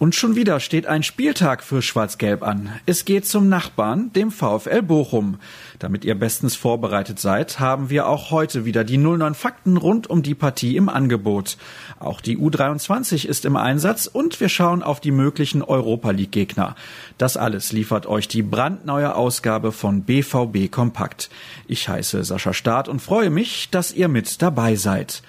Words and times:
Und 0.00 0.14
schon 0.14 0.36
wieder 0.36 0.60
steht 0.60 0.86
ein 0.86 1.02
Spieltag 1.02 1.60
für 1.60 1.82
Schwarz-Gelb 1.82 2.44
an. 2.44 2.72
Es 2.86 3.04
geht 3.04 3.26
zum 3.26 3.48
Nachbarn, 3.48 4.12
dem 4.12 4.30
VfL 4.30 4.80
Bochum. 4.80 5.40
Damit 5.80 6.04
ihr 6.04 6.14
bestens 6.14 6.54
vorbereitet 6.54 7.18
seid, 7.18 7.58
haben 7.58 7.90
wir 7.90 8.06
auch 8.06 8.30
heute 8.30 8.64
wieder 8.64 8.84
die 8.84 8.96
09 8.96 9.34
Fakten 9.34 9.76
rund 9.76 10.08
um 10.08 10.22
die 10.22 10.36
Partie 10.36 10.76
im 10.76 10.88
Angebot. 10.88 11.56
Auch 11.98 12.20
die 12.20 12.38
U23 12.38 13.26
ist 13.26 13.44
im 13.44 13.56
Einsatz 13.56 14.06
und 14.06 14.38
wir 14.38 14.48
schauen 14.48 14.84
auf 14.84 15.00
die 15.00 15.10
möglichen 15.10 15.62
Europa 15.62 16.12
League 16.12 16.30
Gegner. 16.30 16.76
Das 17.16 17.36
alles 17.36 17.72
liefert 17.72 18.06
euch 18.06 18.28
die 18.28 18.42
brandneue 18.42 19.16
Ausgabe 19.16 19.72
von 19.72 20.02
BVB 20.02 20.70
Kompakt. 20.70 21.28
Ich 21.66 21.88
heiße 21.88 22.22
Sascha 22.22 22.52
Staat 22.52 22.88
und 22.88 23.02
freue 23.02 23.30
mich, 23.30 23.68
dass 23.70 23.90
ihr 23.90 24.06
mit 24.06 24.42
dabei 24.42 24.76
seid. 24.76 25.24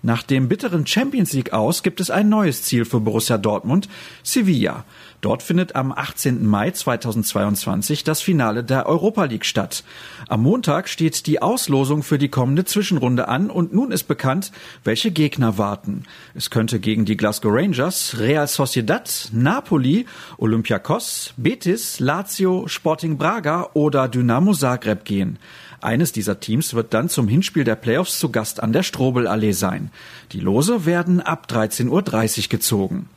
Nach 0.00 0.22
dem 0.22 0.48
bitteren 0.48 0.86
Champions 0.86 1.32
League 1.32 1.52
aus 1.52 1.82
gibt 1.82 2.00
es 2.00 2.08
ein 2.08 2.28
neues 2.28 2.62
Ziel 2.62 2.84
für 2.84 3.00
Borussia 3.00 3.36
Dortmund, 3.36 3.88
Sevilla. 4.22 4.84
Dort 5.20 5.42
findet 5.42 5.74
am 5.74 5.90
18. 5.90 6.46
Mai 6.46 6.70
2022 6.70 8.04
das 8.04 8.22
Finale 8.22 8.62
der 8.62 8.86
Europa 8.86 9.24
League 9.24 9.44
statt. 9.44 9.82
Am 10.28 10.44
Montag 10.44 10.88
steht 10.88 11.26
die 11.26 11.42
Auslosung 11.42 12.04
für 12.04 12.18
die 12.18 12.28
kommende 12.28 12.64
Zwischenrunde 12.64 13.26
an 13.26 13.50
und 13.50 13.74
nun 13.74 13.90
ist 13.90 14.04
bekannt, 14.04 14.52
welche 14.84 15.10
Gegner 15.10 15.58
warten. 15.58 16.04
Es 16.34 16.50
könnte 16.50 16.78
gegen 16.78 17.04
die 17.04 17.16
Glasgow 17.16 17.52
Rangers, 17.52 18.20
Real 18.20 18.46
Sociedad, 18.46 19.30
Napoli, 19.32 20.06
Olympiakos, 20.36 21.34
Betis, 21.36 21.98
Lazio, 21.98 22.68
Sporting 22.68 23.18
Braga 23.18 23.70
oder 23.74 24.06
Dynamo 24.06 24.52
Zagreb 24.52 25.04
gehen. 25.04 25.40
Eines 25.80 26.12
dieser 26.12 26.40
Teams 26.40 26.74
wird 26.74 26.92
dann 26.92 27.08
zum 27.08 27.28
Hinspiel 27.28 27.64
der 27.64 27.76
Playoffs 27.76 28.18
zu 28.18 28.30
Gast 28.30 28.62
an 28.62 28.72
der 28.72 28.82
Strobelallee 28.82 29.52
sein. 29.52 29.90
Die 30.32 30.40
Lose 30.40 30.86
werden 30.86 31.20
ab 31.20 31.46
13.30 31.50 31.88
Uhr 31.90 32.48
gezogen. 32.48 33.08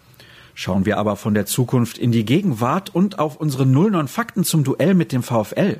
Schauen 0.53 0.85
wir 0.85 0.97
aber 0.97 1.15
von 1.15 1.33
der 1.33 1.45
Zukunft 1.45 1.97
in 1.97 2.11
die 2.11 2.25
Gegenwart 2.25 2.93
und 2.93 3.19
auf 3.19 3.37
unsere 3.37 3.65
09 3.65 4.07
Fakten 4.07 4.43
zum 4.43 4.63
Duell 4.63 4.93
mit 4.93 5.11
dem 5.11 5.23
VfL. 5.23 5.79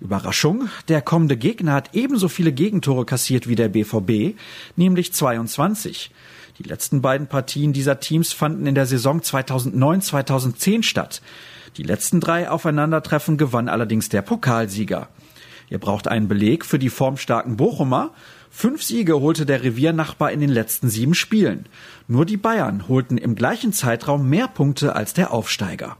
Überraschung, 0.00 0.68
der 0.88 1.02
kommende 1.02 1.36
Gegner 1.36 1.74
hat 1.74 1.90
ebenso 1.92 2.28
viele 2.28 2.52
Gegentore 2.52 3.04
kassiert 3.04 3.46
wie 3.46 3.54
der 3.54 3.68
BVB, 3.68 4.36
nämlich 4.76 5.12
22. 5.12 6.10
Die 6.58 6.62
letzten 6.62 7.02
beiden 7.02 7.26
Partien 7.26 7.72
dieser 7.72 8.00
Teams 8.00 8.32
fanden 8.32 8.66
in 8.66 8.74
der 8.74 8.86
Saison 8.86 9.20
2009-2010 9.20 10.82
statt. 10.82 11.22
Die 11.76 11.82
letzten 11.82 12.20
drei 12.20 12.50
Aufeinandertreffen 12.50 13.36
gewann 13.36 13.68
allerdings 13.68 14.08
der 14.08 14.22
Pokalsieger. 14.22 15.08
Ihr 15.72 15.78
braucht 15.78 16.06
einen 16.06 16.28
Beleg 16.28 16.66
für 16.66 16.78
die 16.78 16.90
formstarken 16.90 17.56
Bochumer. 17.56 18.10
Fünf 18.50 18.82
Siege 18.82 19.18
holte 19.18 19.46
der 19.46 19.62
Reviernachbar 19.62 20.30
in 20.30 20.40
den 20.40 20.50
letzten 20.50 20.90
sieben 20.90 21.14
Spielen. 21.14 21.64
Nur 22.08 22.26
die 22.26 22.36
Bayern 22.36 22.88
holten 22.88 23.16
im 23.16 23.36
gleichen 23.36 23.72
Zeitraum 23.72 24.28
mehr 24.28 24.48
Punkte 24.48 24.94
als 24.94 25.14
der 25.14 25.32
Aufsteiger. 25.32 25.96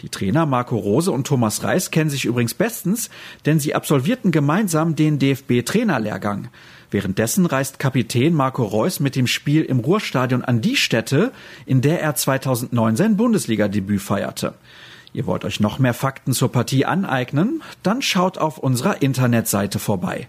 Die 0.00 0.10
Trainer 0.10 0.46
Marco 0.46 0.76
Rose 0.76 1.10
und 1.10 1.26
Thomas 1.26 1.64
Reis 1.64 1.90
kennen 1.90 2.08
sich 2.08 2.24
übrigens 2.24 2.54
bestens, 2.54 3.10
denn 3.46 3.58
sie 3.58 3.74
absolvierten 3.74 4.30
gemeinsam 4.30 4.94
den 4.94 5.18
DFB-Trainerlehrgang. 5.18 6.50
Währenddessen 6.92 7.46
reist 7.46 7.80
Kapitän 7.80 8.32
Marco 8.32 8.62
Reus 8.62 9.00
mit 9.00 9.16
dem 9.16 9.26
Spiel 9.26 9.62
im 9.64 9.80
Ruhrstadion 9.80 10.44
an 10.44 10.60
die 10.60 10.76
Stätte, 10.76 11.32
in 11.66 11.80
der 11.80 12.00
er 12.00 12.14
2009 12.14 12.94
sein 12.94 13.16
Bundesliga-Debüt 13.16 14.00
feierte. 14.00 14.54
Ihr 15.14 15.26
wollt 15.26 15.44
euch 15.44 15.60
noch 15.60 15.78
mehr 15.78 15.94
Fakten 15.94 16.32
zur 16.32 16.50
Partie 16.50 16.84
aneignen? 16.84 17.62
Dann 17.84 18.02
schaut 18.02 18.36
auf 18.36 18.58
unserer 18.58 19.00
Internetseite 19.00 19.78
vorbei. 19.78 20.26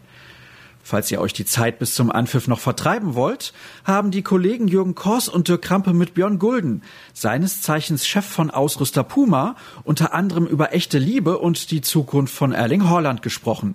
Falls 0.84 1.10
ihr 1.10 1.20
euch 1.20 1.34
die 1.34 1.46
Zeit 1.46 1.80
bis 1.80 1.96
zum 1.96 2.12
Anpfiff 2.12 2.48
noch 2.48 2.60
vertreiben 2.60 3.16
wollt, 3.16 3.52
haben 3.84 4.12
die 4.12 4.22
Kollegen 4.22 4.68
Jürgen 4.68 4.94
Kors 4.94 5.28
und 5.28 5.48
Dirk 5.48 5.64
Krampe 5.64 5.94
mit 5.94 6.14
Björn 6.14 6.38
Gulden, 6.38 6.84
seines 7.14 7.64
Zeichens 7.64 8.06
Chef 8.06 8.26
von 8.26 8.52
Ausrüster 8.52 9.04
Puma, 9.04 9.56
unter 9.84 10.14
anderem 10.14 10.46
über 10.46 10.72
echte 10.72 11.00
Liebe 11.00 11.40
und 11.40 11.72
die 11.72 11.82
Zukunft 11.82 12.36
von 12.36 12.52
Erling 12.52 12.88
Haaland 12.88 13.24
gesprochen. 13.24 13.74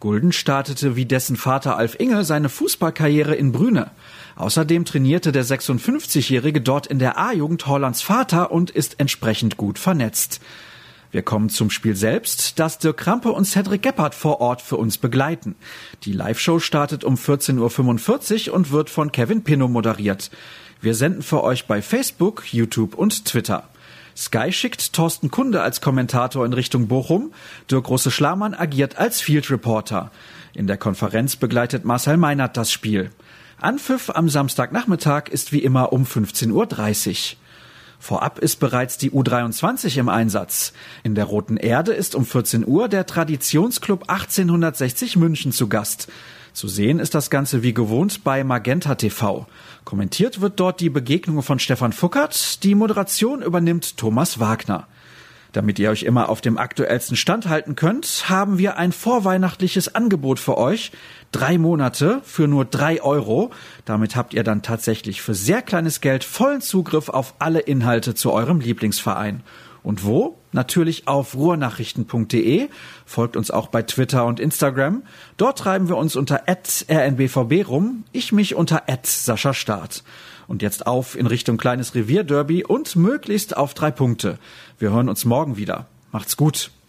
Gulden 0.00 0.30
startete 0.30 0.94
wie 0.94 1.06
dessen 1.06 1.36
Vater 1.36 1.76
Alf 1.76 1.96
Inge 1.98 2.24
seine 2.24 2.48
Fußballkarriere 2.48 3.34
in 3.34 3.50
Brüne. 3.50 3.90
Außerdem 4.36 4.84
trainierte 4.84 5.32
der 5.32 5.44
56-Jährige 5.44 6.60
dort 6.60 6.86
in 6.86 7.00
der 7.00 7.18
A-Jugend 7.18 7.66
Hollands 7.66 8.02
Vater 8.02 8.52
und 8.52 8.70
ist 8.70 9.00
entsprechend 9.00 9.56
gut 9.56 9.78
vernetzt. 9.78 10.40
Wir 11.10 11.22
kommen 11.22 11.48
zum 11.48 11.70
Spiel 11.70 11.96
selbst, 11.96 12.60
das 12.60 12.78
Dirk 12.78 12.98
Krampe 12.98 13.32
und 13.32 13.46
Cedric 13.46 13.82
Gebhardt 13.82 14.14
vor 14.14 14.40
Ort 14.40 14.62
für 14.62 14.76
uns 14.76 14.98
begleiten. 14.98 15.56
Die 16.04 16.12
Live-Show 16.12 16.60
startet 16.60 17.02
um 17.02 17.14
14.45 17.14 18.50
Uhr 18.50 18.54
und 18.54 18.70
wird 18.70 18.90
von 18.90 19.10
Kevin 19.10 19.42
Pinnow 19.42 19.70
moderiert. 19.70 20.30
Wir 20.80 20.94
senden 20.94 21.22
für 21.22 21.42
euch 21.42 21.66
bei 21.66 21.82
Facebook, 21.82 22.52
YouTube 22.52 22.94
und 22.94 23.24
Twitter. 23.24 23.68
Sky 24.18 24.50
schickt 24.50 24.94
Thorsten 24.94 25.30
Kunde 25.30 25.62
als 25.62 25.80
Kommentator 25.80 26.44
in 26.44 26.52
Richtung 26.52 26.88
Bochum. 26.88 27.32
Dirk 27.70 27.84
Große-Schlamann 27.84 28.52
agiert 28.52 28.98
als 28.98 29.20
Field 29.20 29.48
Reporter. 29.48 30.10
In 30.54 30.66
der 30.66 30.76
Konferenz 30.76 31.36
begleitet 31.36 31.84
Marcel 31.84 32.16
Meinert 32.16 32.56
das 32.56 32.72
Spiel. 32.72 33.10
Anpfiff 33.60 34.10
am 34.10 34.28
Samstagnachmittag 34.28 35.28
ist 35.28 35.52
wie 35.52 35.60
immer 35.60 35.92
um 35.92 36.02
15.30 36.02 36.50
Uhr. 36.52 37.36
Vorab 38.00 38.40
ist 38.40 38.56
bereits 38.56 38.98
die 38.98 39.12
U23 39.12 39.98
im 39.98 40.08
Einsatz. 40.08 40.72
In 41.04 41.14
der 41.14 41.26
Roten 41.26 41.56
Erde 41.56 41.92
ist 41.92 42.16
um 42.16 42.26
14 42.26 42.66
Uhr 42.66 42.88
der 42.88 43.06
Traditionsclub 43.06 44.08
1860 44.08 45.14
München 45.14 45.52
zu 45.52 45.68
Gast. 45.68 46.08
Zu 46.58 46.66
sehen 46.66 46.98
ist 46.98 47.14
das 47.14 47.30
Ganze 47.30 47.62
wie 47.62 47.72
gewohnt 47.72 48.24
bei 48.24 48.42
Magenta 48.42 48.96
TV. 48.96 49.46
Kommentiert 49.84 50.40
wird 50.40 50.58
dort 50.58 50.80
die 50.80 50.90
Begegnung 50.90 51.44
von 51.44 51.60
Stefan 51.60 51.92
Fuckert. 51.92 52.64
Die 52.64 52.74
Moderation 52.74 53.42
übernimmt 53.42 53.96
Thomas 53.96 54.40
Wagner. 54.40 54.88
Damit 55.52 55.78
ihr 55.78 55.88
euch 55.88 56.02
immer 56.02 56.28
auf 56.28 56.40
dem 56.40 56.58
aktuellsten 56.58 57.16
Stand 57.16 57.48
halten 57.48 57.76
könnt, 57.76 58.28
haben 58.28 58.58
wir 58.58 58.76
ein 58.76 58.90
vorweihnachtliches 58.90 59.94
Angebot 59.94 60.40
für 60.40 60.58
euch. 60.58 60.90
Drei 61.30 61.58
Monate 61.58 62.22
für 62.24 62.48
nur 62.48 62.64
drei 62.64 63.00
Euro. 63.02 63.52
Damit 63.84 64.16
habt 64.16 64.34
ihr 64.34 64.42
dann 64.42 64.62
tatsächlich 64.62 65.22
für 65.22 65.34
sehr 65.34 65.62
kleines 65.62 66.00
Geld 66.00 66.24
vollen 66.24 66.60
Zugriff 66.60 67.08
auf 67.08 67.34
alle 67.38 67.60
Inhalte 67.60 68.16
zu 68.16 68.32
eurem 68.32 68.58
Lieblingsverein. 68.58 69.44
Und 69.82 70.04
wo? 70.04 70.38
Natürlich 70.52 71.08
auf 71.08 71.34
ruhrnachrichten.de. 71.34 72.68
Folgt 73.06 73.36
uns 73.36 73.50
auch 73.50 73.68
bei 73.68 73.82
Twitter 73.82 74.26
und 74.26 74.40
Instagram. 74.40 75.02
Dort 75.36 75.58
treiben 75.58 75.88
wir 75.88 75.96
uns 75.96 76.16
unter 76.16 76.42
rnbvb 76.46 77.62
rum. 77.66 78.04
Ich 78.12 78.32
mich 78.32 78.54
unter 78.54 78.82
Sascha 79.04 79.54
Staat. 79.54 80.02
Und 80.46 80.62
jetzt 80.62 80.86
auf 80.86 81.16
in 81.16 81.26
Richtung 81.26 81.58
kleines 81.58 81.94
Revierderby 81.94 82.64
und 82.64 82.96
möglichst 82.96 83.56
auf 83.56 83.74
drei 83.74 83.90
Punkte. 83.90 84.38
Wir 84.78 84.90
hören 84.90 85.08
uns 85.08 85.24
morgen 85.24 85.56
wieder. 85.56 85.86
Macht's 86.10 86.36
gut. 86.36 86.70